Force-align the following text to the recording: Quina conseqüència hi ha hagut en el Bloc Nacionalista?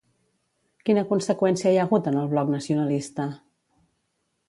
Quina 0.89 1.03
conseqüència 1.11 1.75
hi 1.75 1.79
ha 1.81 1.85
hagut 1.85 2.11
en 2.13 2.19
el 2.25 2.35
Bloc 2.35 2.53
Nacionalista? 2.57 3.33